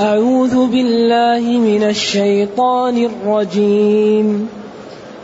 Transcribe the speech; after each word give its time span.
أعوذ 0.00 0.66
بالله 0.66 1.44
من 1.58 1.82
الشيطان 1.82 2.96
الرجيم. 3.10 4.48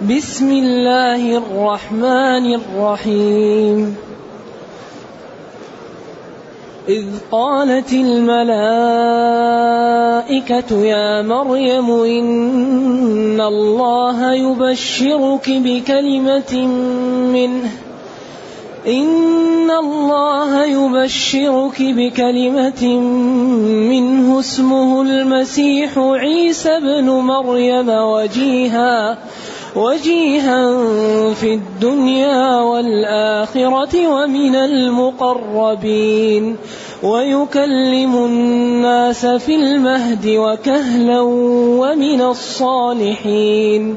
بسم 0.05 0.53
الله 0.53 1.37
الرحمن 1.37 2.55
الرحيم. 2.55 3.97
إذ 6.89 7.05
قالت 7.33 7.93
الملائكة 7.93 8.71
يا 10.85 11.23
مريم 11.23 11.91
إن 11.91 13.41
الله 13.41 14.33
يبشرك 14.33 15.51
بكلمة 15.51 16.67
منه 17.33 17.71
إن 18.87 19.71
الله 19.71 20.65
يبشرك 20.65 21.83
بكلمة 21.83 22.87
منه 23.91 24.41
اسمه 24.41 25.03
المسيح 25.03 25.99
عيسى 25.99 26.81
بن 26.81 27.11
مريم 27.11 27.89
وجيها 27.89 29.19
وجيها 29.77 30.85
في 31.35 31.55
الدنيا 31.55 32.61
والآخرة 32.61 34.09
ومن 34.09 34.55
المقربين 34.55 36.57
ويكلم 37.03 38.25
الناس 38.25 39.27
في 39.27 39.55
المهد 39.55 40.27
وكهلا 40.27 41.21
ومن 41.81 42.21
الصالحين. 42.21 43.97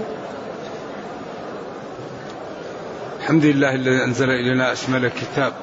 الحمد 3.31 3.45
لله 3.45 3.75
الذي 3.75 4.03
أنزل 4.03 4.29
إلينا 4.29 4.71
أشمل 4.71 5.05
الكتاب 5.05 5.53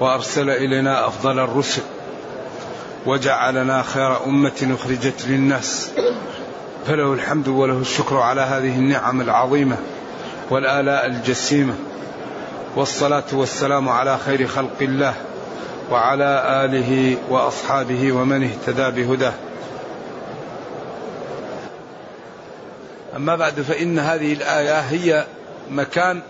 وأرسل 0.00 0.50
إلينا 0.50 1.06
أفضل 1.06 1.38
الرسل 1.38 1.82
وجعلنا 3.06 3.82
خير 3.82 4.24
أمة 4.24 4.76
أخرجت 4.80 5.26
للناس 5.26 5.90
فله 6.86 7.12
الحمد 7.12 7.48
وله 7.48 7.78
الشكر 7.78 8.16
على 8.16 8.40
هذه 8.40 8.78
النعم 8.78 9.20
العظيمة 9.20 9.76
والآلاء 10.50 11.06
الجسيمة 11.06 11.74
والصلاة 12.76 13.24
والسلام 13.32 13.88
على 13.88 14.18
خير 14.18 14.46
خلق 14.46 14.76
الله 14.80 15.14
وعلى 15.90 16.64
آله 16.64 17.16
وأصحابه 17.30 18.12
ومن 18.12 18.44
اهتدى 18.44 19.02
بهداه. 19.02 19.34
أما 23.16 23.36
بعد 23.36 23.60
فإن 23.60 23.98
هذه 23.98 24.32
الآية 24.32 24.80
هي 24.80 25.26
مكان 25.70 26.22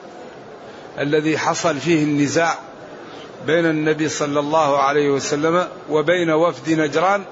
الذي 0.99 1.39
حصل 1.39 1.77
فيه 1.77 2.05
النزاع 2.05 2.55
بين 3.47 3.67
النبي 3.67 4.09
صلى 4.09 4.41
الله 4.41 4.79
عليه 4.79 5.11
وسلم 5.11 5.69
وبين 5.91 6.31
وفد 6.31 6.71
نجران 6.71 7.25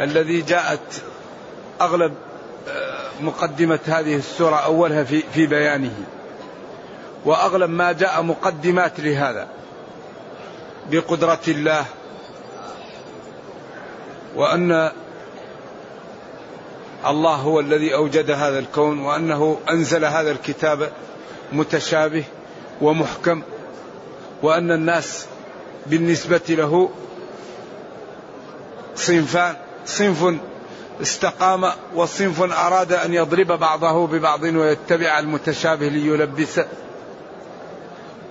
الذي 0.00 0.42
جاءت 0.42 1.02
أغلب 1.80 2.14
آه، 2.68 3.08
مقدمة 3.20 3.78
هذه 3.86 4.16
السورة 4.16 4.56
أولها 4.56 5.04
في 5.04 5.22
في 5.34 5.46
بيانه. 5.46 5.94
وأغلب 7.24 7.70
ما 7.70 7.92
جاء 7.92 8.22
مقدمات 8.22 9.00
لهذا. 9.00 9.48
بقدرة 10.90 11.40
الله. 11.48 11.84
وأن 14.36 14.90
الله 17.06 17.34
هو 17.34 17.60
الذي 17.60 17.94
أوجد 17.94 18.30
هذا 18.30 18.58
الكون 18.58 18.98
وأنه 18.98 19.60
أنزل 19.70 20.04
هذا 20.04 20.30
الكتاب 20.30 20.92
متشابه 21.52 22.24
ومحكم 22.80 23.42
وأن 24.42 24.70
الناس 24.70 25.26
بالنسبة 25.86 26.40
له 26.48 26.90
صنفان 28.96 29.54
صنف 29.86 30.34
استقام 31.02 31.72
وصنف 31.94 32.42
أراد 32.42 32.92
أن 32.92 33.14
يضرب 33.14 33.46
بعضه 33.46 34.06
ببعض 34.06 34.42
ويتبع 34.42 35.18
المتشابه 35.18 35.88
ليلبس 35.88 36.60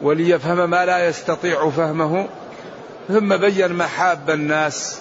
وليفهم 0.01 0.69
ما 0.69 0.85
لا 0.85 1.07
يستطيع 1.07 1.69
فهمه 1.69 2.27
ثم 3.07 3.37
بين 3.37 3.73
محاب 3.73 4.29
الناس 4.29 4.99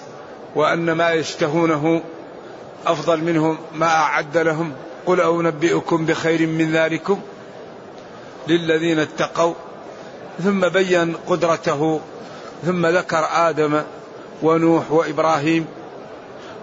وأن 0.55 0.91
ما 0.91 1.11
يشتهونه 1.11 2.01
أفضل 2.87 3.23
منهم 3.23 3.57
ما 3.73 3.87
أعد 3.87 4.37
لهم. 4.37 4.71
قل 5.05 5.21
أنبئكم 5.21 6.05
بخير 6.05 6.47
من 6.47 6.71
ذلكم. 6.71 7.21
للذين 8.47 8.99
اتقوا 8.99 9.53
ثم 10.43 10.67
بين 10.69 11.15
قدرته 11.27 11.99
ثم 12.65 12.85
ذكر 12.85 13.27
آدم 13.31 13.81
ونوح 14.43 14.91
وإبراهيم 14.91 15.65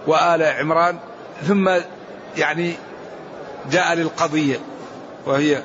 وآل 0.07 0.43
عمران 0.43 0.97
ثم 1.47 1.69
يعني 2.37 2.73
جاء 3.71 3.93
للقضية 3.93 4.59
وهي 5.25 5.63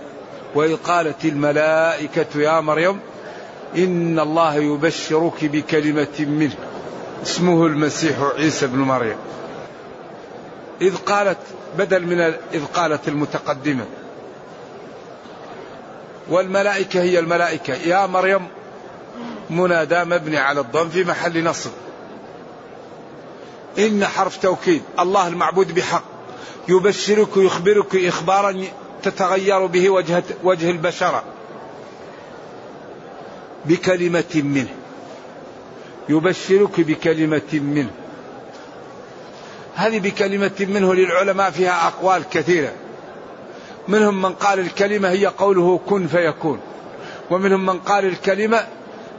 وإذ 0.54 0.76
قالت 0.76 1.24
الملائكة 1.24 2.40
يا 2.40 2.60
مريم 2.60 3.00
إن 3.76 4.18
الله 4.18 4.54
يبشرك 4.54 5.44
بكلمة 5.44 6.18
منه 6.18 6.54
اسمه 7.22 7.66
المسيح 7.66 8.16
عيسى 8.36 8.66
بن 8.66 8.78
مريم. 8.78 9.16
إذ 10.82 10.96
قالت 10.96 11.38
بدل 11.78 12.06
من 12.06 12.20
إذ 12.54 12.64
قالت 12.74 13.08
المتقدمة 13.08 13.84
والملائكة 16.28 17.02
هي 17.02 17.18
الملائكة. 17.18 17.74
يا 17.74 18.06
مريم 18.06 18.48
منادى 19.50 20.04
مبني 20.04 20.38
على 20.38 20.60
الضم 20.60 20.88
في 20.88 21.04
محل 21.04 21.44
نصب. 21.44 21.70
إن 23.78 24.06
حرف 24.06 24.36
توكيد 24.36 24.82
الله 24.98 25.28
المعبود 25.28 25.74
بحق. 25.74 26.04
يبشرك 26.68 27.36
ويخبرك 27.36 27.96
إخبارا 27.96 28.64
تتغير 29.02 29.66
به 29.66 29.90
وجه, 29.90 30.22
وجه 30.42 30.70
البشرة 30.70 31.22
بكلمة 33.64 34.34
منه. 34.34 34.74
يبشرك 36.08 36.80
بكلمة 36.80 37.52
منه. 37.52 37.90
هذه 39.74 39.98
بكلمة 39.98 40.66
منه 40.68 40.94
للعلماء 40.94 41.50
فيها 41.50 41.86
أقوال 41.86 42.22
كثيرة. 42.30 42.72
منهم 43.88 44.22
من 44.22 44.32
قال 44.32 44.58
الكلمة 44.58 45.08
هي 45.08 45.26
قوله 45.26 45.80
كن 45.88 46.06
فيكون. 46.06 46.60
ومنهم 47.30 47.66
من 47.66 47.78
قال 47.78 48.04
الكلمة 48.04 48.66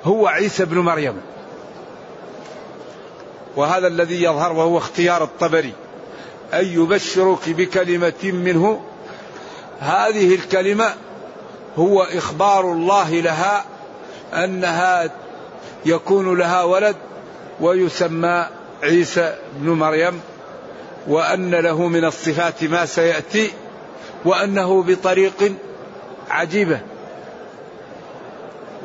هو 0.04 0.28
عيسى 0.28 0.66
بن 0.66 0.80
مريم. 0.80 1.22
وهذا 3.56 3.88
الذي 3.88 4.24
يظهر 4.24 4.54
وهو 4.54 4.78
اختيار 4.78 5.24
الطبري. 5.24 5.74
أن 6.54 6.66
يبشرك 6.66 7.50
بكلمة 7.50 8.24
منه. 8.24 8.82
هذه 9.80 10.36
الكلمة 10.36 10.94
هو 11.78 12.02
إخبار 12.02 12.72
الله 12.72 13.10
لها 13.10 13.66
أنها 14.34 15.10
يكون 15.86 16.38
لها 16.38 16.64
ولد 16.64 16.96
ويسمى 17.62 18.46
عيسى 18.84 19.36
بن 19.56 19.70
مريم. 19.70 20.22
وأن 21.08 21.56
له 21.56 21.88
من 21.88 22.06
الصفات 22.06 22.64
ما 22.64 22.86
سيأتي. 22.86 23.52
وأنه 24.26 24.84
بطريق 24.84 25.54
عجيبة. 26.30 26.80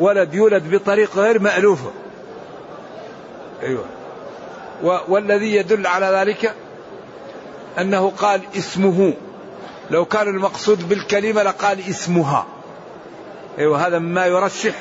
ولد 0.00 0.34
يولد 0.34 0.74
بطريقة 0.74 1.20
غير 1.20 1.38
مألوفة 1.38 1.90
أيوة. 3.62 3.84
والذي 5.08 5.54
يدل 5.54 5.86
على 5.86 6.06
ذلك 6.06 6.54
أنه 7.78 8.12
قال 8.18 8.40
اسمه. 8.56 9.14
لو 9.90 10.04
كان 10.04 10.28
المقصود 10.28 10.88
بالكلمة 10.88 11.42
لقال 11.42 11.78
اسمها. 11.90 12.46
أيوة 13.58 13.86
هذا 13.86 13.98
مما 13.98 14.26
يرشح 14.26 14.74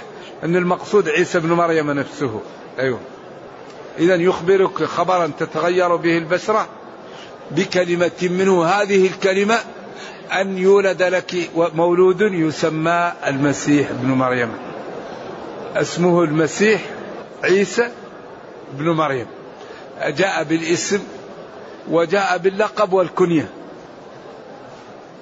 أن 0.44 0.56
المقصود 0.56 1.10
عيسى 1.10 1.40
بن 1.40 1.52
مريم 1.52 1.92
نفسه. 1.92 2.42
أيوة. 2.80 3.00
إذا 4.00 4.16
يخبرك 4.16 4.84
خبرا 4.84 5.32
تتغير 5.40 5.96
به 5.96 6.18
البشرة 6.18 6.68
بكلمة 7.52 8.12
منه. 8.22 8.66
هذه 8.66 9.08
الكلمة 9.08 9.60
أن 10.32 10.58
يولد 10.58 11.04
لك 11.04 11.50
مولود 11.56 12.22
يسمى 12.22 13.14
المسيح 13.28 13.90
ابن 13.90 14.08
مريم. 14.08 14.52
اسمه 15.76 16.24
المسيح 16.24 16.82
عيسى 17.44 17.92
بن 18.74 18.90
مريم. 18.90 19.28
جاء 20.02 20.44
بالاسم 20.44 21.00
وجاء 21.90 22.38
باللقب 22.38 22.94
والكنية. 22.94 23.50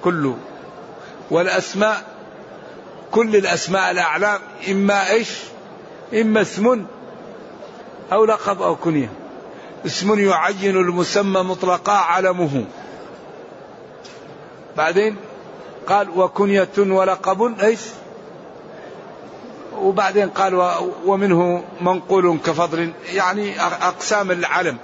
كله. 0.04 0.38
والأسماء 1.32 2.04
كل 3.12 3.36
الأسماء 3.36 3.92
الأعلام 3.92 4.40
إما 4.72 5.10
إيش؟ 5.12 5.30
إما 6.14 6.42
اسم 6.42 6.86
أو 8.14 8.26
لقب 8.26 8.62
أو 8.62 8.76
كنية. 8.76 9.10
اسم 9.86 10.20
يعين 10.20 10.78
المسمى 10.78 11.44
مطلقا 11.44 11.92
علمه. 11.92 12.66
بعدين 14.78 15.16
قال 15.88 16.10
وكنية 16.20 16.70
ولقب 16.78 17.60
إيش؟ 17.64 17.80
وبعدين 19.78 20.30
قال 20.30 20.76
ومنه 21.06 21.64
منقول 21.82 22.40
كفضل 22.46 22.92
يعني 23.14 23.62
أقسام 23.62 24.32
العلم. 24.32 24.78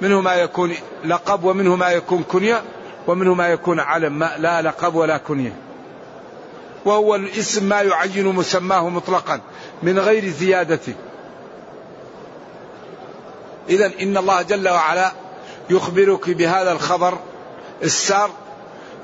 منه 0.00 0.20
ما 0.20 0.34
يكون 0.34 0.74
لقب 1.04 1.44
ومنه 1.44 1.76
ما 1.76 1.90
يكون 1.90 2.22
كنية 2.22 2.62
ومنه 3.06 3.34
ما 3.34 3.48
يكون 3.48 3.80
علم. 3.80 4.24
لا 4.38 4.62
لقب 4.62 4.94
ولا 4.94 5.16
كنية. 5.16 5.56
وهو 6.84 7.14
الاسم 7.14 7.64
ما 7.64 7.82
يعين 7.82 8.26
مسماه 8.26 8.88
مطلقا 8.88 9.40
من 9.82 9.98
غير 9.98 10.28
زيادة. 10.28 10.94
إذا 13.68 13.90
إن 14.00 14.16
الله 14.16 14.42
جل 14.42 14.68
وعلا 14.68 15.12
يخبرك 15.70 16.30
بهذا 16.30 16.72
الخبر 16.72 17.18
السار 17.82 18.30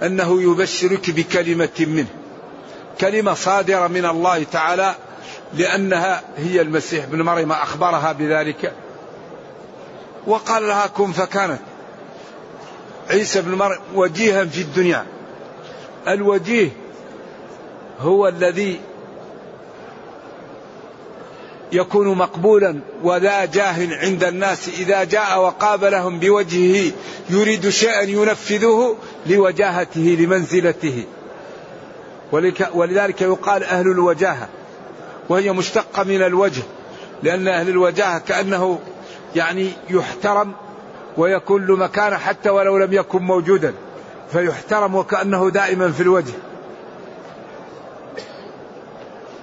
أنه 0.03 0.43
يبشرك 0.43 1.11
بكلمة 1.11 1.69
منه. 1.81 2.07
كلمة 3.01 3.35
صادرة 3.35 3.87
من 3.87 4.07
الله 4.07 4.43
تعالى 4.53 4.95
لأنها 5.55 6.23
هي 6.37 6.61
المسيح 6.61 7.05
بن 7.05 7.23
مريم 7.23 7.53
أخبرها 7.53 8.13
بذلك. 8.13 8.73
وقال 10.27 10.67
لها 10.67 10.87
كن 10.87 11.13
فكانت 11.13 11.61
عيسى 13.11 13.43
بن 13.43 13.55
مريم 13.55 13.79
وجيها 13.95 14.45
في 14.45 14.61
الدنيا. 14.61 15.07
الوجيه 16.09 16.71
هو 18.01 18.29
الذي 18.29 18.81
يكون 21.73 22.19
مقبولا 22.19 22.81
وذا 23.03 23.45
جاه 23.45 23.97
عند 24.03 24.25
الناس 24.25 24.69
إذا 24.69 25.05
جاء 25.05 25.41
وقابلهم 25.41 26.19
بوجهه 26.19 26.93
يريد 27.31 27.69
شيئا 27.69 28.03
ينفذه 28.03 28.97
لوجاهته 29.27 30.17
لمنزلته. 30.21 31.05
ولذلك 32.75 33.23
يقال 33.23 33.65
أهل 33.65 33.91
الوجاهة 33.91 34.49
وهي 35.29 35.53
مشتقة 35.53 36.05
من 36.05 36.23
الوجه 36.23 36.63
لأن 37.23 37.49
أهل 37.49 37.69
الوجاهة 37.69 38.19
كأنه 38.19 38.79
يعني 39.37 39.71
يحترم 39.91 40.53
ويكون 41.17 41.67
له 41.67 41.77
مكانة 41.77 42.17
حتى 42.17 42.51
ولو 42.51 42.79
لم 42.79 42.93
يكن 42.93 43.23
موجودا 43.23 43.75
فيحترم 44.33 44.95
وكأنه 44.95 45.51
دائما 45.51 45.93
في 45.93 46.01
الوجه. 46.01 46.33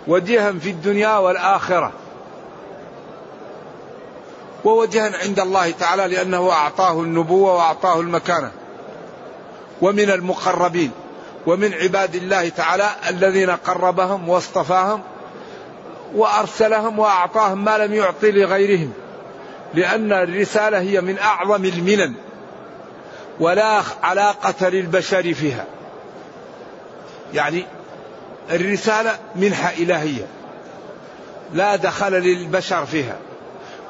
وجيها 0.08 0.52
في 0.52 0.70
الدنيا 0.70 1.18
والآخرة. 1.18 1.92
ووجها 4.63 5.12
عند 5.24 5.39
الله 5.39 5.71
تعالى 5.71 6.07
لأنه 6.07 6.51
أعطاه 6.51 7.01
النبوة 7.01 7.54
وأعطاه 7.56 8.00
المكانة. 8.00 8.51
ومن 9.81 10.10
المقربين 10.10 10.92
ومن 11.45 11.74
عباد 11.74 12.15
الله 12.15 12.50
تعالى 12.50 12.89
الذين 13.10 13.50
قربهم 13.50 14.30
واصطفاهم 14.30 15.01
وأرسلهم 16.15 17.00
وأعطاهم 17.00 17.63
ما 17.63 17.77
لم 17.77 17.94
يعطي 17.94 18.31
لغيرهم. 18.31 18.94
لأن 19.74 20.13
الرسالة 20.13 20.80
هي 20.80 21.01
من 21.01 21.19
أعظم 21.19 21.65
المنن 21.65 22.13
ولا 23.39 23.81
علاقة 24.04 24.69
للبشر 24.69 25.33
فيها. 25.33 25.65
يعني 27.33 27.65
الرسالة 28.51 29.18
منحة 29.36 29.69
إلهية 29.69 30.25
لا 31.54 31.75
دخل 31.75 32.12
للبشر 32.12 32.86
فيها. 32.86 33.18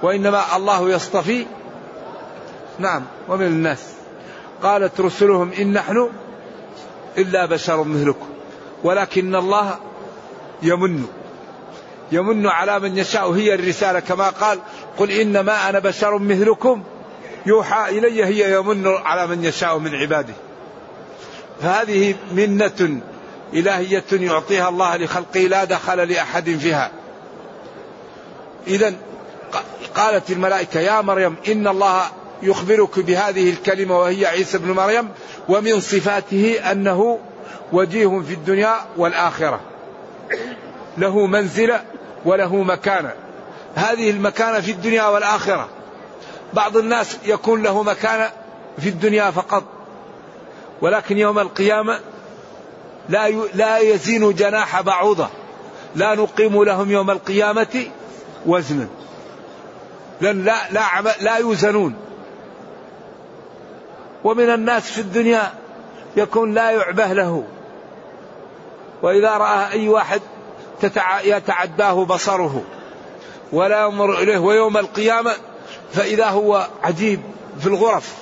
وإنما 0.04 0.56
الله 0.56 0.90
يصطفي. 0.90 1.46
نعم 2.80 3.04
ومن 3.30 3.46
الناس. 3.46 3.84
قالت 4.64 5.00
رسلهم 5.00 5.52
إن 5.52 5.74
نحن 5.74 6.10
إلا 7.18 7.46
بشر 7.46 7.84
مثلكم 7.84 8.28
ولكن 8.84 9.36
الله 9.36 9.80
يمن. 10.64 11.06
يمن 12.12 12.48
على 12.48 12.80
من 12.80 12.98
يشاء 12.98 13.32
هي 13.32 13.54
الرسالة. 13.54 14.00
كما 14.00 14.30
قال 14.30 14.60
قل 14.98 15.12
إنما 15.12 15.70
أنا 15.70 15.80
بشر 15.80 16.18
مثلكم. 16.18 16.84
يوحى 17.46 17.98
إلي 17.98 18.26
هي 18.26 18.54
يمن 18.54 18.88
على 18.88 19.28
من 19.28 19.46
يشاء 19.46 19.78
من 19.78 19.96
عباده. 19.96 20.34
فهذه 21.62 22.16
منة 22.32 23.02
إلهية 23.54 24.04
يعطيها 24.12 24.70
الله 24.70 24.98
لخلقه 24.98 25.40
لا 25.40 25.64
دخل 25.64 25.98
لأحد 25.98 26.50
فيها. 26.50 26.92
إذا 28.68 28.94
قالت 29.96 30.32
الملائكة 30.32 30.80
يا 30.80 31.02
مريم 31.02 31.36
إن 31.48 31.68
الله 31.68 32.04
يخبرك 32.44 33.00
بهذه 33.00 33.50
الكلمة 33.50 34.00
وهي 34.00 34.26
عيسى 34.26 34.58
بن 34.58 34.72
مريم 34.72 35.10
ومن 35.50 35.80
صفاته 35.80 36.72
أنه 36.72 37.20
وجيه 37.74 38.22
في 38.28 38.34
الدنيا 38.34 38.76
والآخرة. 38.98 39.60
له 40.98 41.26
منزلة 41.26 41.84
وله 42.26 42.56
مكانة. 42.56 43.14
هذه 43.76 44.10
المكانة 44.10 44.60
في 44.60 44.72
الدنيا 44.72 45.04
والآخرة. 45.04 45.70
بعض 46.54 46.78
الناس 46.78 47.18
يكون 47.26 47.64
له 47.64 47.84
مكانة 47.84 48.32
في 48.80 48.90
الدنيا 48.90 49.32
فقط 49.32 49.64
ولكن 50.82 51.18
يوم 51.18 51.40
القيامة 51.40 52.00
لا 53.10 53.30
لا 53.54 53.78
يزين 53.78 54.34
جناح 54.34 54.82
بعوضة. 54.82 55.28
لا 55.96 56.16
نقيم 56.16 56.64
لهم 56.64 56.92
يوم 56.92 57.12
القيامة 57.12 57.86
وزنا. 58.46 58.88
لأن 60.21 60.44
لا 60.44 60.71
لا 60.71 61.01
لا 61.21 61.38
يوزنون. 61.38 61.95
ومن 64.24 64.50
الناس 64.50 64.92
في 64.92 65.01
الدنيا 65.01 65.54
يكون 66.18 66.54
لا 66.54 66.71
يعبه 66.71 67.13
له. 67.13 67.44
وإذا 69.01 69.38
رأى 69.38 69.71
أي 69.71 69.89
واحد 69.89 70.21
يتعداه 71.24 72.06
بصره. 72.06 72.63
ولا 73.51 73.86
ينظر 73.86 74.19
إليه. 74.19 74.38
ويوم 74.38 74.77
القيامة 74.77 75.33
فإذا 75.94 76.25
هو 76.25 76.68
عجيب 76.83 77.21
في 77.60 77.68
الغرف. 77.68 78.15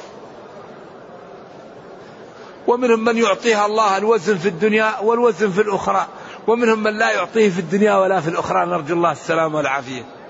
ومنهم 2.67 3.05
من 3.05 3.17
يعطيها 3.17 3.65
الله 3.65 3.97
الوزن 3.97 4.37
في 4.37 4.47
الدنيا 4.47 4.99
والوزن 4.99 5.51
في 5.51 5.61
الأخرى. 5.61 6.07
ومنهم 6.47 6.83
من 6.83 6.97
لا 6.97 7.11
يعطيه 7.11 7.49
في 7.49 7.59
الدنيا 7.59 7.95
ولا 7.95 8.21
في 8.21 8.27
الأخرى. 8.27 8.65
نرجو 8.65 8.95
الله 8.95 9.11
السلامة 9.11 9.57
والعافية. 9.57 10.20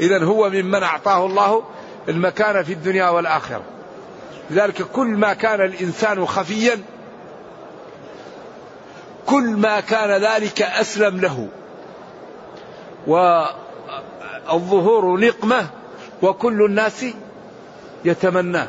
إذا 0.00 0.24
هو 0.24 0.50
ممن 0.50 0.82
أعطاه 0.82 1.26
الله 1.26 1.62
المكان 2.08 2.64
في 2.64 2.72
الدنيا 2.72 3.08
والآخرة. 3.08 3.62
لذلك 4.50 4.82
كل 4.82 5.06
ما 5.06 5.34
كان 5.34 5.60
الإنسان 5.60 6.26
خفيا 6.26 6.80
كل 9.26 9.44
ما 9.44 9.80
كان 9.80 10.10
ذلك 10.10 10.62
أسلم 10.62 11.20
له. 11.20 11.48
والظهور 14.46 15.20
نقمة 15.20 15.66
وكل 16.22 16.64
الناس 16.64 17.06
يتمناه. 18.04 18.68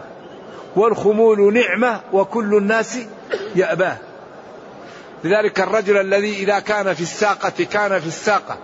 والخمول 0.75 1.53
نعمة 1.53 2.01
وكل 2.13 2.57
الناس 2.57 2.99
يأباه. 3.55 3.97
لذلك 5.23 5.59
الرجل 5.59 5.97
الذي 5.97 6.33
إذا 6.33 6.59
كان 6.59 6.93
في 6.93 7.01
الساقة 7.01 7.63
كان 7.71 7.99
في 7.99 8.07
الساقة. 8.07 8.57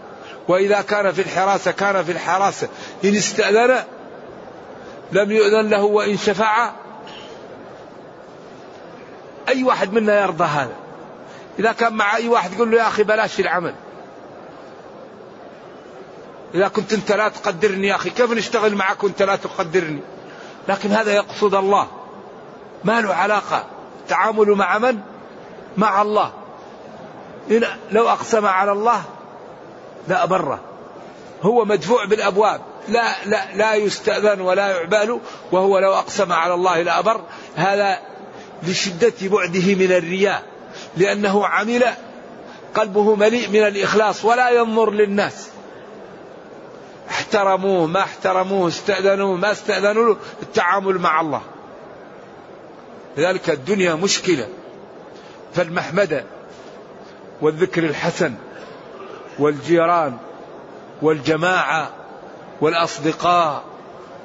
وإذا 0.49 0.81
كان 0.81 1.11
في 1.11 1.21
الحراسة 1.21 1.71
كان 1.71 2.03
في 2.03 2.11
الحراسة 2.11 2.67
إن 3.03 3.15
استأذن 3.15 3.83
لم 5.11 5.31
يؤذن 5.31 5.69
له 5.69 5.83
وإن 5.83 6.17
شفع. 6.17 6.71
أي 9.49 9.63
واحد 9.63 9.93
منا 9.93 10.21
يرضى 10.21 10.43
هذا؟ 10.43 10.75
إذا 11.59 11.71
كان 11.71 11.93
مع 11.93 12.15
أي 12.15 12.27
واحد 12.27 12.53
يقول 12.53 12.71
له 12.71 12.77
يا 12.77 12.87
أخي 12.87 13.03
بلاش 13.03 13.39
العمل. 13.39 13.75
إذا 16.55 16.67
كنت 16.67 16.93
أنت 16.93 17.11
لا 17.11 17.29
تقدرني 17.29 17.87
يا 17.87 17.95
أخي 17.95 18.09
كيف 18.09 18.31
نشتغل 18.31 18.75
معك 18.75 19.03
وأنت 19.03 19.21
لا 19.21 19.35
تقدرني؟ 19.35 20.01
لكن 20.67 20.91
هذا 20.91 21.13
يقصد 21.13 21.55
الله. 21.55 21.87
ما 22.83 23.01
له 23.01 23.13
علاقة. 23.13 23.63
تعامل 24.07 24.51
مع 24.51 24.77
من؟ 24.77 24.99
مع 25.77 26.01
الله. 26.01 26.31
إن 27.51 27.63
لو 27.91 28.09
أقسم 28.09 28.45
على 28.45 28.71
الله 28.71 29.03
لا 30.09 30.25
بره 30.25 30.59
هو 31.41 31.65
مدفوع 31.65 32.05
بالأبواب. 32.05 32.61
لا 32.87 33.25
لا 33.25 33.55
لا 33.55 33.75
يستأذن 33.75 34.41
ولا 34.41 34.67
يعبال 34.67 35.19
وهو 35.51 35.79
لو 35.79 35.93
أقسم 35.93 36.33
على 36.33 36.53
الله 36.53 36.81
لأبر 36.81 37.21
هذا 37.55 37.99
لشدة 38.63 39.13
بعده 39.21 39.75
من 39.75 39.91
الرياء 39.91 40.43
لأنه 40.97 41.47
عمل 41.47 41.83
قلبه 42.75 43.15
مليء 43.15 43.49
من 43.49 43.67
الإخلاص 43.67 44.25
ولا 44.25 44.49
ينظر 44.49 44.91
للناس. 44.91 45.49
احترموه 47.09 47.85
ما 47.85 47.99
احترموه 47.99 48.67
استأذنوه 48.67 49.35
ما 49.35 49.51
استأذنوا 49.51 50.05
له 50.13 50.17
التعامل 50.41 50.97
مع 50.97 51.21
الله. 51.21 51.41
لذلك 53.17 53.49
الدنيا 53.49 53.93
مشكلة. 53.95 54.47
فالمحمدة 55.55 56.23
والذكر 57.41 57.83
الحسن 57.83 58.33
والجيران 59.39 60.17
والجماعة 61.01 61.89
والأصدقاء 62.61 63.63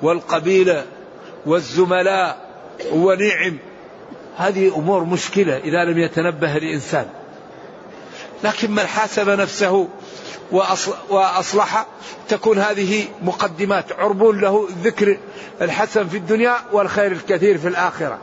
والقبيلة 0.03 0.85
والزملاء 1.47 2.49
ونعم. 2.93 3.59
هذه 4.37 4.77
أمور 4.77 5.05
مشكلة 5.05 5.57
إذا 5.57 5.85
لم 5.85 5.99
يتنبه 5.99 6.57
الإنسان. 6.57 7.07
لكن 8.45 8.71
من 8.71 8.87
حاسب 8.87 9.29
نفسه 9.29 9.89
وأصلح 11.11 11.87
تكون 12.29 12.59
هذه 12.59 13.05
مقدمات 13.23 13.93
عربون 13.93 14.41
له 14.41 14.69
الذكر 14.69 15.19
الحسن 15.63 16.09
في 16.09 16.17
الدنيا 16.17 16.57
والخير 16.73 17.13
الكثير 17.13 17.59
في 17.59 17.69
الآخرة. 17.69 18.19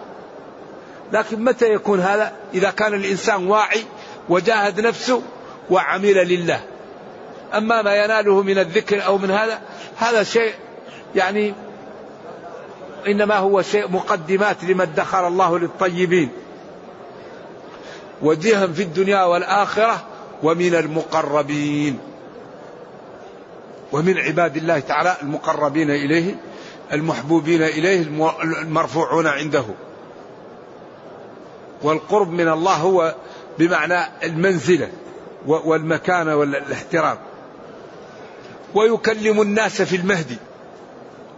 لكن 1.14 1.44
متى 1.44 1.66
يكون 1.66 2.00
هذا؟ 2.00 2.32
إذا 2.54 2.70
كان 2.70 2.94
الإنسان 2.94 3.48
واعي 3.48 3.84
وجاهد 4.30 4.80
نفسه 4.80 5.22
وعمل 5.70 6.28
لله. 6.28 6.64
أما 7.54 7.82
ما 7.82 7.96
يناله 7.96 8.42
من 8.42 8.58
الذكر 8.58 9.06
أو 9.06 9.18
من 9.18 9.32
هذا 9.32 9.62
هذا 9.98 10.24
شيء 10.24 10.54
يعني 11.16 11.54
إنما 13.08 13.38
هو 13.38 13.62
شيء 13.62 13.92
مقدمات 13.92 14.64
لما 14.64 14.84
ادخر 14.84 15.28
الله 15.28 15.60
للطيبين. 15.60 16.30
وجيها 18.22 18.68
في 18.68 18.84
الدنيا 18.84 19.24
والآخرة 19.24 20.04
ومن 20.44 20.76
المقربين. 20.76 22.00
ومن 23.92 24.18
عباد 24.18 24.58
الله 24.58 24.80
تعالى 24.80 25.18
المقربين 25.22 25.90
إليه 25.92 26.36
المحبوبين 26.94 27.64
إليه 27.64 28.02
المرفوعون 28.62 29.28
عنده. 29.28 29.66
والقرب 31.82 32.32
من 32.32 32.48
الله 32.48 32.76
هو 32.76 33.16
بمعنى 33.60 34.00
المنزلة 34.24 34.90
والمكانة 35.46 36.36
والاحترام. 36.36 37.18
ويكلم 38.76 39.42
الناس 39.42 39.82
في 39.82 39.96
المهدي 39.96 40.38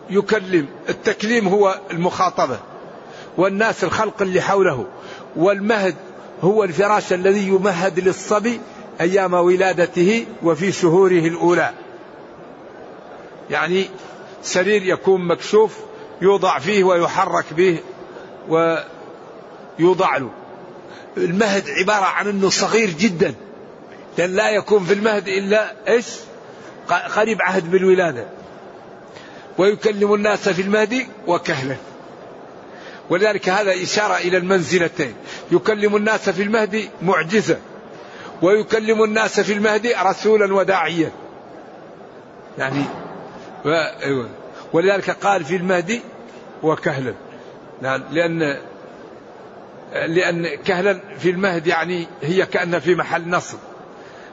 يكلم 0.09 0.67
التكليم 0.89 1.47
هو 1.47 1.79
المخاطبة. 1.91 2.59
والناس 3.37 3.83
الخلق 3.83 4.21
اللي 4.21 4.41
حوله. 4.41 4.87
والمهد 5.35 5.95
هو 6.41 6.63
الفراش 6.63 7.13
الذي 7.13 7.47
يمهد 7.47 7.99
للصبي 7.99 8.59
أيام 9.01 9.33
ولادته 9.33 10.25
وفي 10.43 10.71
شهوره 10.71 11.27
الأولى. 11.27 11.73
يعني 13.49 13.89
سرير 14.43 14.83
يكون 14.83 15.27
مكشوف 15.27 15.77
يوضع 16.21 16.59
فيه 16.59 16.83
ويحرك 16.83 17.45
به 17.53 17.79
ويوضع 18.49 20.17
له. 20.17 20.29
المهد 21.17 21.69
عبارة 21.69 22.05
عن 22.05 22.27
أنه 22.27 22.49
صغير 22.49 22.89
جدا. 22.89 23.33
لأن 24.17 24.35
لا 24.35 24.49
يكون 24.49 24.83
في 24.83 24.93
المهد 24.93 25.27
إلا 25.27 25.73
إيش؟ 25.87 26.05
قريب 26.89 27.41
عهد 27.41 27.71
بالولادة. 27.71 28.25
ويكلم 29.57 30.13
الناس 30.13 30.49
في 30.49 30.61
المهدي 30.61 31.07
وكهلا 31.27 31.75
ولذلك 33.09 33.49
هذا 33.49 33.83
إشارة 33.83 34.17
إلى 34.17 34.37
المنزلتين. 34.37 35.13
يكلم 35.51 35.95
الناس 35.95 36.29
في 36.29 36.43
المهدي 36.43 36.89
معجزة. 37.01 37.57
ويكلم 38.41 39.03
الناس 39.03 39.39
في 39.39 39.53
المهدي 39.53 39.93
رسولا 40.03 40.53
وداعيا 40.53 41.11
يعني 42.57 42.83
أيوة. 44.03 44.29
ولذلك 44.73 45.09
قال 45.09 45.45
في 45.45 45.55
المهدي 45.55 46.01
وكهلا. 46.63 47.13
نعم 47.81 48.03
لأن 48.11 48.57
لأن 49.93 50.47
كهلا 50.47 50.99
في 51.19 51.29
المهد 51.29 51.67
يعني 51.67 52.07
هي 52.21 52.45
كأن 52.45 52.79
في 52.79 52.95
محل 52.95 53.29
نصب. 53.29 53.57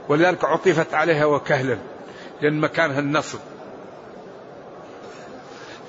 ولذلك 0.09 0.45
عطفت 0.45 0.95
عليها 0.95 1.25
وكهلا. 1.25 1.78
لأن 2.42 2.61
مكانها 2.61 2.99
النصب. 2.99 3.38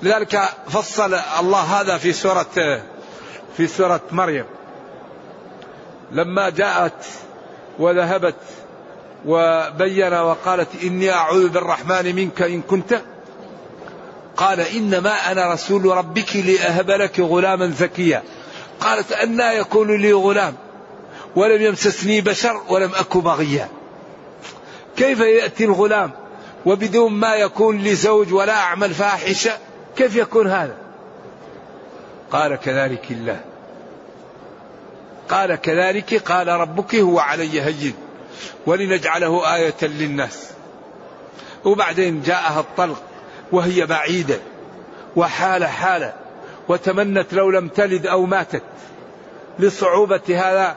لذلك 0.02 0.42
فصل 0.68 1.14
الله 1.40 1.60
هذا 1.60 1.98
في 1.98 2.12
سورة 2.12 2.82
في 3.56 3.66
سورة 3.66 4.00
مريم. 4.10 4.44
لما 6.12 6.50
جاءت 6.50 7.04
وذهبت 7.78 8.36
وبين 9.26 10.14
وقالت 10.14 10.68
إني 10.82 11.10
أعوذ 11.10 11.48
بالرحمن 11.48 12.14
منك 12.16 12.42
إن 12.42 12.62
كنت 12.62 13.00
قال 14.36 14.60
إنما 14.60 15.32
أنا 15.32 15.52
رسول 15.52 15.84
ربك 15.84 16.36
لأهب 16.36 16.90
لك 16.90 17.20
غلاما 17.20 17.66
زكيا. 17.70 18.22
قالت 18.80 19.12
أنا 19.12 19.52
يكون 19.52 20.00
لي 20.00 20.12
غلام 20.12 20.54
ولم 21.36 21.62
يمسسني 21.62 22.20
بشر 22.20 22.62
ولم 22.68 22.90
أك 22.94 23.16
بغيا 23.16 23.68
كيف 24.96 25.20
يأتي 25.20 25.64
الغلام؟ 25.64 26.21
وبدون 26.66 27.12
ما 27.12 27.34
يكون 27.34 27.78
لي 27.78 27.94
زوج 27.94 28.32
ولا 28.32 28.52
أعمل 28.52 28.94
فاحشة 28.94 29.52
كيف 29.96 30.16
يكون 30.16 30.46
هذا؟ 30.46 30.76
قال 32.30 32.56
كذلك 32.56 33.10
الله. 33.10 33.40
قال 35.28 35.54
كذلك 35.54 36.14
قال 36.14 36.48
ربك 36.48 36.94
هو 36.94 37.18
علي 37.18 37.62
هين 37.62 37.94
ولنجعله 38.66 39.54
آية 39.54 39.74
للناس. 39.82 40.50
وبعدين 41.64 42.22
جاءها 42.22 42.60
الطلق 42.60 43.02
وهي 43.52 43.86
بعيدة 43.86 44.38
وحال 45.16 45.64
حالة 45.64 46.12
وتمنت 46.68 47.32
لو 47.32 47.50
لم 47.50 47.68
تلد 47.68 48.06
أو 48.06 48.26
ماتت. 48.26 48.62
لصعوبة 49.58 50.20
هذا 50.28 50.76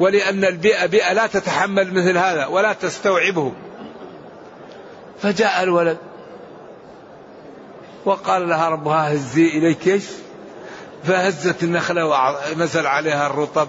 ولأن 0.00 0.44
البيئة 0.44 0.86
بيئة 0.86 1.12
لا 1.12 1.26
تتحمل 1.26 1.94
مثل 1.94 2.18
هذا 2.18 2.46
ولا 2.46 2.72
تستوعبه. 2.72 3.52
فجاء 5.24 5.62
الولد 5.62 5.98
وقال 8.04 8.48
لها 8.48 8.68
ربها 8.68 9.14
هزي 9.14 9.46
إليك 9.46 9.88
إيش؟ 9.88 10.04
فهزت 11.04 11.62
النخلة 11.62 12.06
ونزل 12.06 12.86
عليها 12.86 13.26
الرطب 13.26 13.68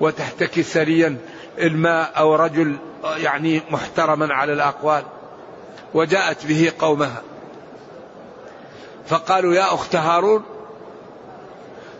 وتحتكي 0.00 0.62
سريا 0.62 1.16
الماء 1.58 2.12
أو 2.16 2.34
رجل 2.34 2.76
يعني 3.04 3.62
محترما 3.70 4.34
على 4.34 4.52
الأقوال 4.52 5.04
وجاءت 5.94 6.46
به 6.46 6.72
قومها. 6.78 7.22
فقالوا 9.06 9.54
يا 9.54 9.74
أخت 9.74 9.96
هارون 9.96 10.42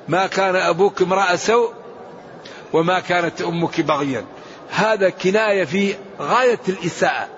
ما 0.08 0.26
كان 0.26 0.56
أبوك 0.56 1.02
امرأ 1.02 1.36
سوء 1.36 1.72
وما 2.72 3.00
كانت 3.00 3.42
أمك 3.42 3.80
بغيا. 3.80 4.24
هذا 4.70 5.10
كناية 5.10 5.64
في 5.64 5.94
غاية 6.20 6.60
الإساءة. 6.68 7.28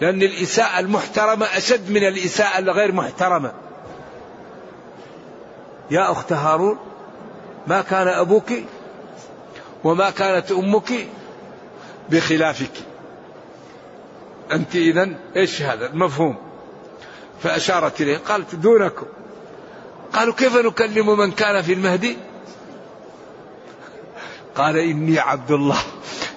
لأن 0.00 0.22
الإساءة 0.22 0.80
المحترمة 0.80 1.46
أشد 1.46 1.90
من 1.90 2.06
الإساءة 2.06 2.58
الغير 2.58 2.92
محترمة. 2.92 3.52
يا 5.90 6.12
أخت 6.12 6.32
هارون 6.32 6.78
ما 7.66 7.82
كان 7.82 8.08
أبوك 8.08 8.52
وما 9.84 10.10
كانت 10.10 10.52
أمك 10.52 10.92
بخلافك. 12.10 12.72
أنت 14.52 14.76
إذا 14.76 15.10
إيش 15.36 15.62
هذا؟ 15.62 15.86
المفهوم. 15.86 16.36
فأشارت 17.42 18.00
إليه. 18.00 18.18
قالت 18.18 18.54
دونكم. 18.54 19.06
قالوا 20.12 20.34
كيف 20.34 20.56
نكلم 20.56 21.18
من 21.18 21.30
كان 21.32 21.62
في 21.62 21.72
المهدي؟ 21.72 22.16
قال 24.54 24.76
إني 24.76 25.18
عبد 25.18 25.50
الله 25.50 25.78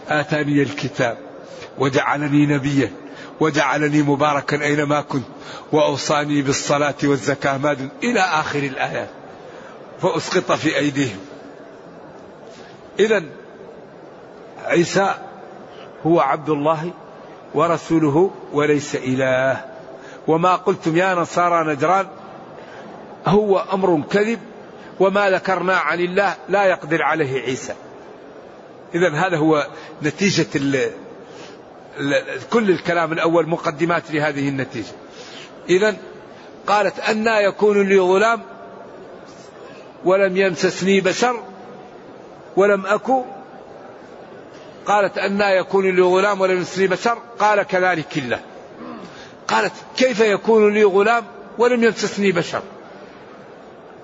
آتاني 0.09 0.61
الكتاب 0.61 1.17
وجعلني 1.77 2.45
نبيا. 2.45 3.02
وجعلني 3.39 4.01
مباركا 4.01 4.63
أينما 4.63 5.01
كنت 5.01 5.25
وأوصاني 5.71 6.41
بالصلاة 6.41 6.95
والزكاة 7.03 7.57
ما 7.57 7.89
إلى 8.03 8.19
آخر 8.19 8.59
الآيات. 8.59 9.09
فأسقط 10.01 10.51
في 10.51 10.77
أيديهم. 10.77 11.19
إذا 12.99 13.23
عيسى 14.65 15.13
هو 16.05 16.19
عبد 16.19 16.49
الله 16.49 16.91
ورسوله 17.53 18.31
وليس 18.53 18.95
إله. 18.95 19.65
وما 20.27 20.55
قلتم 20.55 20.97
يا 20.97 21.15
نصارى 21.15 21.73
نجران 21.73 22.07
هو 23.27 23.65
أمر 23.73 24.01
كذب 24.11 24.39
وما 24.99 25.29
ذكرنا 25.29 25.75
عن 25.75 25.99
الله 25.99 26.35
لا 26.49 26.63
يقدر 26.63 27.03
عليه 27.03 27.41
عيسى. 27.41 27.73
إذا 28.95 29.13
هذا 29.13 29.37
هو 29.37 29.67
نتيجة 30.03 30.47
كل 32.49 32.69
الكلام 32.69 33.13
الأول 33.13 33.49
مقدمات 33.49 34.11
لهذه 34.11 34.49
النتيجة. 34.49 34.91
إذا 35.69 35.95
قالت 36.67 36.99
أنا 36.99 37.39
يكون 37.39 37.89
لي 37.89 37.99
غلام 37.99 38.41
ولم 40.05 40.37
يمسسني 40.37 41.01
بشر 41.01 41.43
ولم 42.55 42.85
أكو. 42.85 43.23
قالت 44.85 45.17
أنا 45.17 45.51
يكون 45.51 45.95
لي 45.95 46.01
غلام 46.01 46.41
ولم 46.41 46.57
يمسسني 46.57 46.87
بشر. 46.87 47.17
قال 47.39 47.63
كذلك 47.63 48.17
الله. 48.17 48.39
قالت 49.47 49.73
كيف 49.97 50.19
يكون 50.19 50.73
لي 50.73 50.83
غلام 50.83 51.23
ولم 51.57 51.83
يمسسني 51.83 52.31
بشر؟ 52.31 52.61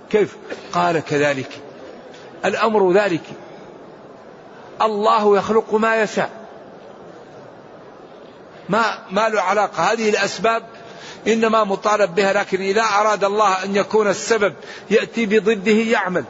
كيف؟ 0.10 0.38
قال 0.74 1.00
كذلك. 1.00 1.50
الأمر 2.46 2.92
ذلك. 2.92 3.24
الله 4.82 5.38
يخلق 5.38 5.74
ما 5.74 6.02
يشاء. 6.02 6.39
ما 8.70 8.98
ما 9.12 9.30
له 9.30 9.42
علاقة. 9.42 9.94
هذه 9.94 10.10
الأسباب 10.10 10.64
إنما 11.28 11.64
مطالب 11.64 12.16
بها 12.16 12.34
لكن 12.34 12.62
إذا 12.62 12.82
أراد 12.82 13.24
الله 13.24 13.64
أن 13.64 13.76
يكون 13.76 14.08
السبب 14.08 14.54
يأتي 14.90 15.26
بضده 15.26 15.72
يعمل. 15.72 16.24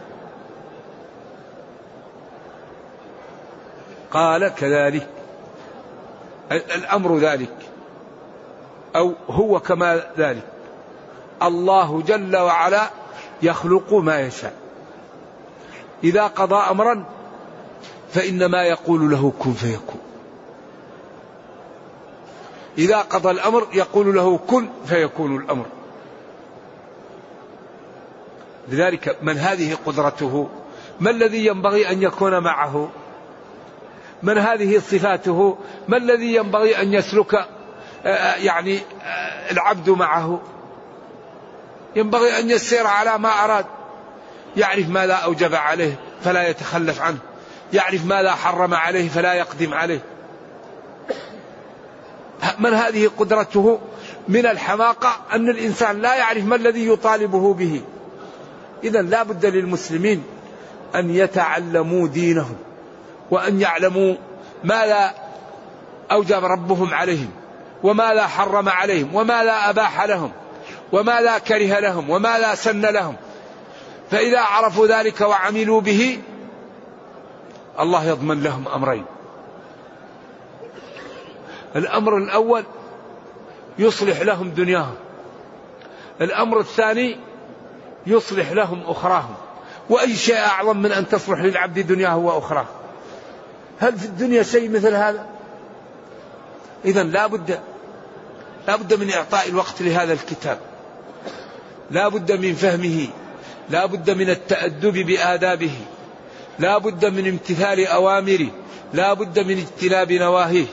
قال 4.11 4.47
كذلك. 4.47 5.07
الأمر 6.51 7.17
ذلك. 7.17 7.55
أو 8.95 9.13
هو 9.29 9.59
كما 9.59 10.03
ذلك. 10.17 10.43
الله 11.43 12.01
جل 12.01 12.37
وعلا 12.37 12.89
يخلق 13.41 13.93
ما 13.93 14.19
يشاء. 14.19 14.53
إذا 16.03 16.27
قضى 16.27 16.71
أمرا 16.71 17.05
فإنما 18.13 18.63
يقول 18.63 19.11
له 19.11 19.33
كن 19.39 19.53
فيكون. 19.53 19.98
إذا 22.79 22.97
قضى 22.97 23.31
الأمر 23.31 23.67
يقول 23.73 24.15
له 24.15 24.37
كن 24.37 24.69
فيكون 24.85 25.35
الأمر. 25.35 25.65
لذلك 28.67 29.17
من 29.21 29.37
هذه 29.37 29.77
قدرته؟ 29.85 30.49
ما 30.99 31.09
الذي 31.09 31.45
ينبغي 31.45 31.89
أن 31.89 32.01
يكون 32.03 32.39
معه؟ 32.39 32.89
من 34.23 34.37
هذه 34.37 34.79
صفاته؟ 34.79 35.57
ما 35.87 35.97
الذي 35.97 36.35
ينبغي 36.35 36.81
أن 36.81 36.93
يسلك 36.93 37.33
آه، 37.33 37.47
آه، 38.05 38.35
يعني 38.35 38.77
آه، 38.77 39.51
العبد 39.51 39.89
معه؟ 39.89 40.41
ينبغي 41.95 42.39
أن 42.39 42.49
يسير 42.49 42.87
على 42.87 43.17
ما 43.17 43.29
أراد. 43.29 43.65
يعرف 44.57 44.89
ماذا 44.89 45.13
أوجب 45.13 45.55
عليه 45.55 45.99
فلا 46.23 46.49
يتخلف 46.49 47.01
عنه. 47.01 47.17
يعرف 47.73 48.05
ماذا 48.05 48.31
حرم 48.31 48.73
عليه 48.73 49.09
فلا 49.09 49.33
يقدم 49.33 49.73
عليه. 49.73 50.01
من 52.59 52.73
هذه 52.73 53.09
قدرته 53.17 53.79
من 54.27 54.45
الحماقة 54.45 55.15
أن 55.33 55.49
الإنسان 55.49 56.01
لا 56.01 56.15
يعرف 56.15 56.45
ما 56.45 56.55
الذي 56.55 56.87
يطالبه 56.87 57.53
به. 57.53 57.81
إذا 58.83 59.01
لا 59.01 59.23
بد 59.23 59.45
للمسلمين 59.45 60.23
أن 60.95 61.15
يتعلموا 61.15 62.07
دينهم 62.07 62.55
وأن 63.31 63.61
يعلموا 63.61 64.15
ماذا 64.63 65.13
أوجب 66.11 66.45
ربهم 66.45 66.93
عليهم 66.93 67.29
وماذا 67.83 68.27
حرم 68.27 68.69
عليهم 68.69 69.15
وماذا 69.15 69.69
أباح 69.69 70.03
لهم 70.03 70.31
وماذا 70.91 71.37
كره 71.37 71.79
لهم 71.79 72.09
وماذا 72.09 72.55
سن 72.55 72.81
لهم. 72.81 73.15
فإذا 74.11 74.39
عرفوا 74.39 74.87
ذلك 74.87 75.21
وعملوا 75.21 75.81
به 75.81 76.19
الله 77.79 78.05
يضمن 78.05 78.43
لهم 78.43 78.67
أمرين. 78.67 79.05
الأمر 81.75 82.17
الأول 82.17 82.63
يصلح 83.79 84.21
لهم 84.21 84.49
دنياهم. 84.49 84.95
الأمر 86.21 86.59
الثاني 86.59 87.17
يصلح 88.07 88.51
لهم 88.51 88.83
أخراهم. 88.87 89.35
وأي 89.89 90.15
شيء 90.15 90.37
أعظم 90.37 90.77
من 90.77 90.91
أن 90.91 91.07
تصلح 91.07 91.39
للعبد 91.39 91.79
دنياه 91.79 92.17
وأخراه. 92.17 92.65
هل 93.79 93.99
في 93.99 94.05
الدنيا 94.05 94.43
شيء 94.43 94.69
مثل 94.69 94.93
هذا؟ 94.93 95.25
إذا 96.85 97.03
لا 97.03 97.27
بد 97.27 97.59
لا 98.67 98.75
بد 98.75 98.93
من 98.93 99.11
إعطاء 99.11 99.49
الوقت 99.49 99.81
لهذا 99.81 100.13
الكتاب. 100.13 100.59
لا 101.91 102.07
بد 102.07 102.31
من 102.31 102.53
فهمه. 102.53 103.07
لا 103.69 103.85
بد 103.85 104.09
من 104.09 104.29
التأدب 104.29 104.93
بآدابه. 104.93 105.73
لا 106.59 106.77
بد 106.77 107.05
من 107.05 107.27
امتثال 107.27 107.87
أوامره. 107.87 108.47
لا 108.93 109.13
بد 109.13 109.39
من 109.39 109.57
اجتناب 109.57 110.11
نواهيه. 110.11 110.65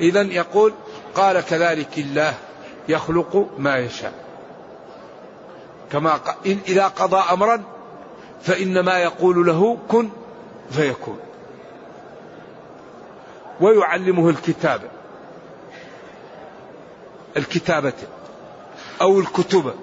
إذا 0.00 0.22
يقول 0.22 0.72
قال 1.14 1.40
كذلك 1.40 1.98
الله 1.98 2.34
يخلق 2.88 3.48
ما 3.58 3.78
يشاء. 3.78 4.12
كما 5.92 6.20
إذا 6.46 6.86
قضى 6.86 7.32
أمرا 7.32 7.62
فإنما 8.42 8.98
يقول 8.98 9.46
له 9.46 9.78
كن 9.88 10.10
فيكون. 10.70 11.18
ويعلمه 13.60 14.28
الكتابة 14.28 14.88
الكتابة. 17.36 17.92
أو 19.00 19.20
الكتب. 19.20 19.74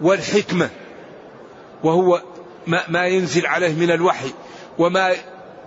والحكمة. 0.00 0.70
وهو 1.84 2.22
ما 2.88 3.06
ينزل 3.06 3.46
عليه 3.46 3.74
من 3.74 3.90
الوحي. 3.90 4.30
وما 4.78 5.14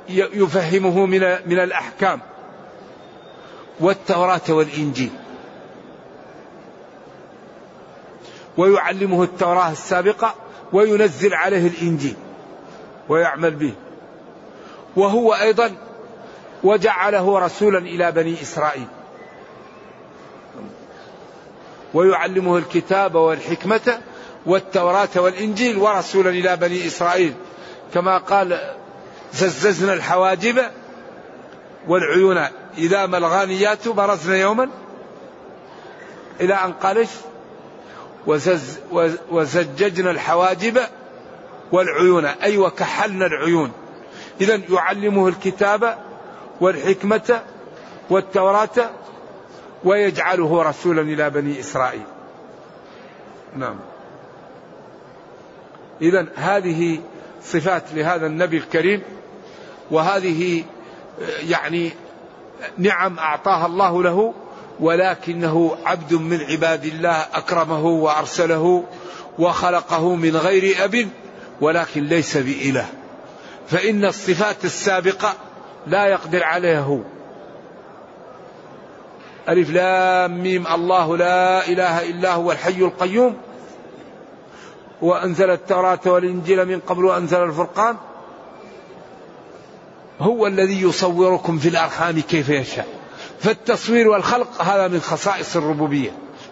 يفهمه 0.09 1.05
من 1.05 1.19
من 1.45 1.59
الأحكام. 1.59 2.21
والتوراة 3.79 4.41
والإنجيل. 4.49 5.11
ويعلمه 8.57 9.23
التوراة 9.23 9.71
السابقة 9.71 10.35
وينزل 10.73 11.33
عليه 11.33 11.67
الإنجيل 11.67 12.15
ويعمل 13.09 13.51
به. 13.51 13.73
وهو 14.95 15.33
أيضا 15.33 15.71
وجعله 16.63 17.39
رسولا 17.39 17.79
إلى 17.79 18.11
بني 18.11 18.41
إسرائيل. 18.41 18.87
ويعلمه 21.93 22.57
الكتاب 22.57 23.15
والحكمة 23.15 24.01
والتوراة 24.45 25.09
والإنجيل 25.15 25.77
ورسولا 25.77 26.29
إلى 26.29 26.55
بني 26.55 26.87
إسرائيل. 26.87 27.33
كما 27.93 28.17
قال 28.17 28.73
زززنا 29.33 29.93
الحواجب 29.93 30.61
والعيون 31.87 32.47
إذا 32.77 33.05
ما 33.05 33.17
الغانيات 33.17 33.87
برزن 33.87 34.35
يوما 34.35 34.69
إلى 36.41 36.53
أن 36.53 36.73
قالش 36.73 37.09
وزز 38.27 38.79
وزججنا 39.31 40.11
الحواجب 40.11 40.79
والعيون. 41.71 42.25
أي 42.25 42.57
وكحلنا 42.57 43.25
العيون. 43.25 43.71
إذا 44.41 44.61
يعلمه 44.69 45.27
الكتاب 45.27 45.97
والحكمة 46.61 47.41
والتوراة 48.09 48.89
ويجعله 49.83 50.63
رسولا 50.63 51.01
إلى 51.01 51.29
بني 51.29 51.59
إسرائيل. 51.59 52.03
نعم. 53.55 53.75
إذا 56.01 56.27
هذه 56.35 56.99
صفات 57.43 57.83
لهذا 57.93 58.27
النبي 58.27 58.57
الكريم 58.57 59.01
وهذه 59.91 60.63
يعني 61.47 61.91
نعم 62.77 63.19
أعطاها 63.19 63.65
الله 63.65 64.03
له 64.03 64.33
ولكنه 64.79 65.77
عبد 65.85 66.13
من 66.13 66.41
عباد 66.41 66.85
الله 66.85 67.25
أكرمه 67.33 67.85
وأرسله 67.85 68.83
وخلقه 69.39 70.15
من 70.15 70.37
غير 70.37 70.85
أب 70.85 71.07
ولكن 71.61 72.03
ليس 72.03 72.37
بإله. 72.37 72.85
فإن 73.67 74.05
الصفات 74.05 74.65
السابقة 74.65 75.33
لا 75.87 76.05
يقدر 76.05 76.43
عليها 76.43 76.81
هو 76.81 76.99
ألف 79.49 79.69
لام 79.69 80.43
ميم 80.43 80.67
الله 80.67 81.17
لا 81.17 81.67
إله 81.67 82.09
إلا 82.09 82.33
هو 82.33 82.51
الحي 82.51 82.77
القيوم 82.77 83.37
وأنزل 85.01 85.49
التوراة 85.49 85.99
والإنجيل 86.05 86.65
من 86.65 86.79
قبل 86.79 87.05
وأنزل 87.05 87.43
الفرقان. 87.43 87.95
هو 90.23 90.47
الذي 90.47 90.81
يصوركم 90.81 91.57
في 91.57 91.69
الأرحام 91.69 92.19
كيف 92.21 92.49
يشاء. 92.49 92.87
فالتصوير 93.39 94.07
والخلق 94.07 94.61
هذا 94.61 94.87
من 94.87 94.99
خصائص 94.99 95.55
الربوبية. 95.55 96.11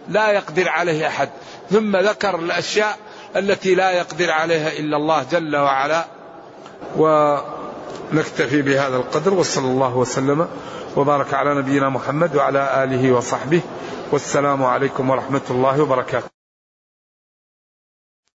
لا 0.10 0.32
يقدر 0.32 0.70
عليه 0.70 1.08
أحد. 1.08 1.30
ثم 1.70 1.98
ذكر 1.98 2.36
الأشياء 2.40 2.98
التي 3.36 3.76
لا 3.76 3.92
يقدر 3.92 4.32
عليها 4.32 4.72
إلا 4.80 4.98
الله 4.98 5.26
جل 5.32 5.56
وعلا. 5.56 6.06
ونكتفي 6.98 8.62
بهذا 8.62 8.98
القدر. 8.98 9.34
وصلى 9.34 9.68
الله 9.68 9.98
وسلم 9.98 10.48
وبارك 10.96 11.34
على 11.34 11.56
نبينا 11.56 11.90
محمد 11.90 12.36
وعلى 12.36 12.84
آله 12.84 13.12
وصحبه. 13.12 13.62
والسلام 14.12 14.64
عليكم 14.64 15.10
ورحمة 15.10 15.42
الله 15.50 15.82
وبركاته. 15.82 16.41